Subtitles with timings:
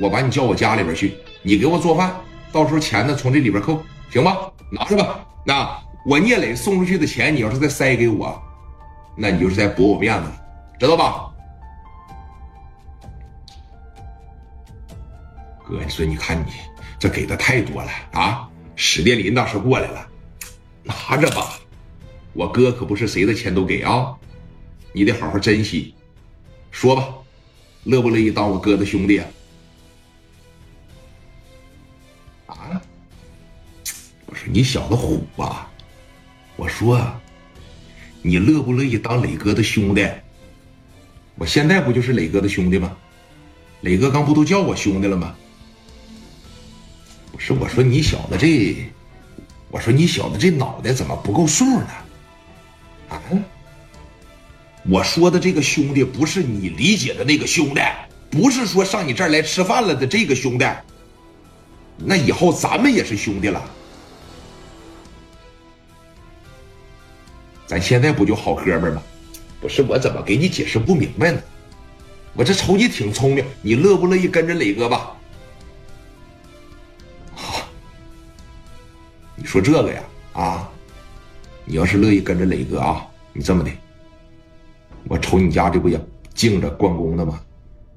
[0.00, 2.14] 我把你叫我家里边去，你给我做饭，
[2.52, 4.50] 到时候钱呢从这里边扣，行吧？
[4.70, 5.24] 拿着吧。
[5.46, 8.42] 那我聂磊送出去的钱，你要是再塞给我，
[9.16, 10.28] 那你就是在驳我面子，
[10.80, 11.30] 知道吧？
[15.66, 16.52] 哥，你说你看你
[16.98, 18.48] 这给的太多了啊！
[18.76, 20.06] 史殿林当时过来了，
[20.82, 21.58] 拿着吧，
[22.32, 24.14] 我哥可不是谁的钱都给啊，
[24.92, 25.94] 你得好好珍惜。
[26.70, 27.08] 说吧，
[27.84, 29.18] 乐不乐意当我哥的兄弟？
[29.18, 29.26] 啊？
[34.54, 35.68] 你小子虎吧？
[36.54, 37.04] 我说
[38.22, 40.08] 你乐不乐意当磊哥的兄弟？
[41.34, 42.96] 我现在不就是磊哥的兄弟吗？
[43.80, 45.34] 磊哥刚不都叫我兄弟了吗？
[47.32, 48.76] 不是我说你小子这，
[49.72, 51.88] 我说你小子这脑袋怎么不够数呢？
[53.08, 53.20] 啊？
[54.88, 57.80] 我说的这个兄弟不是你理解的那个兄弟，
[58.30, 60.64] 不是说上你这儿来吃饭了的这个兄弟。
[61.96, 63.68] 那以后咱们也是兄弟了，
[67.66, 69.02] 咱现在不就好哥们吗？
[69.60, 71.40] 不是我怎么给你解释不明白呢？
[72.34, 75.16] 我这瞅你挺聪明，你乐不乐意跟着磊哥吧？
[77.34, 77.66] 好
[79.36, 80.02] 你说这个呀，
[80.34, 80.70] 啊，
[81.64, 83.70] 你要是乐意跟着磊哥啊，你这么的，
[85.08, 85.98] 我瞅你家这不也
[86.34, 87.40] 敬着关公的吗？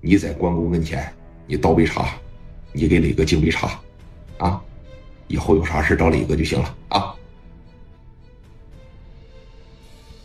[0.00, 1.14] 你在关公跟前，
[1.46, 2.08] 你倒杯茶，
[2.72, 3.78] 你给磊哥敬杯茶，
[4.38, 4.60] 啊，
[5.28, 7.14] 以后有啥事找磊哥就行了啊。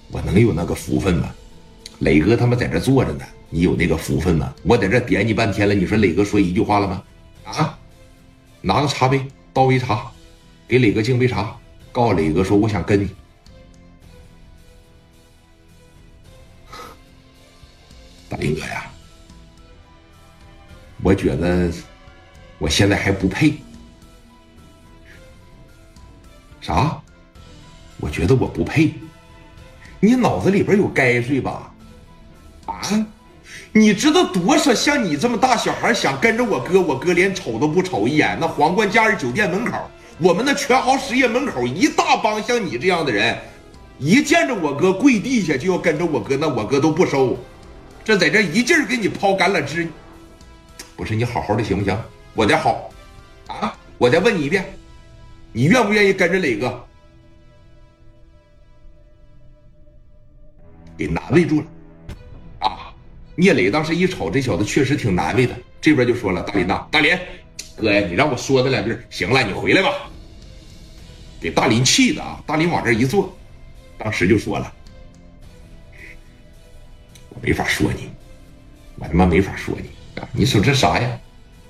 [0.10, 1.34] 我能有那个福分吗？
[2.00, 4.54] 磊哥他妈在这坐着呢，你有那个福分吗？
[4.64, 7.04] 我在这点你半天了，你说磊哥说一句话了吗？
[7.46, 7.78] 啊，
[8.62, 10.12] 拿个茶杯倒杯茶。
[10.68, 11.58] 给磊哥敬杯茶，
[11.94, 13.08] 告诉磊哥说：“我想跟你，
[18.28, 18.92] 大林哥呀，
[21.02, 21.72] 我觉得
[22.58, 23.54] 我现在还不配。
[26.60, 27.02] 啥？
[28.02, 28.94] 我觉得我不配？
[30.00, 31.72] 你脑子里边有该睡吧？
[32.66, 32.82] 啊？
[33.72, 38.38] 你知道多少像你这么大小孩想跟着我哥，我哥连瞅都不瞅一眼？
[38.40, 39.78] 那皇冠假日酒店门口。”
[40.20, 43.38] 我们那全豪实业门口一大帮像你这样的人，
[44.00, 47.38] 一见着我哥跪地下就要跟着我哥，那我哥都不收。
[48.04, 49.88] 这在这一劲儿给你抛橄榄枝，
[50.96, 51.96] 不是你好好的行不行？
[52.34, 52.90] 我的好，
[53.46, 53.78] 啊！
[54.00, 54.66] 我再问你一遍，
[55.52, 56.87] 你愿不愿意跟着磊哥？
[60.98, 61.68] 给难为住了，
[62.60, 62.94] 啊！
[63.36, 67.18] 聂磊当时一瞅这小子确实挺难为的，这边就说了：“大林呐，大林。”
[67.78, 69.92] 哥呀，你让我说他两句，行了，你回来吧。
[71.40, 72.42] 给大林气的啊！
[72.48, 73.38] 大林往这一坐，
[73.98, 74.74] 当时就说了
[77.30, 78.10] ：“我没法说你，
[78.96, 80.28] 我他妈没法说你啊！
[80.32, 81.20] 你说这啥呀？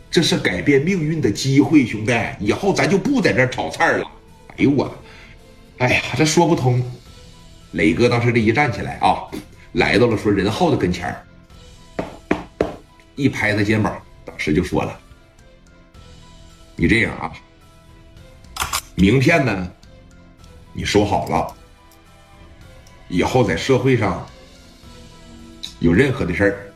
[0.09, 2.13] 这是改变命运的机会，兄弟！
[2.39, 4.09] 以后咱就不在这炒菜了。
[4.51, 4.95] 哎呦我，
[5.79, 6.81] 哎呀，这说不通。
[7.71, 9.27] 磊哥当时这一站起来啊，
[9.73, 11.15] 来到了说任浩的跟前
[13.15, 14.99] 一拍他肩膀，当时就说了。”
[16.79, 17.33] 你这样啊，
[18.95, 19.71] 名片呢？
[20.73, 21.55] 你收好了，
[23.07, 24.23] 以后在社会上
[25.79, 26.66] 有任何的事儿，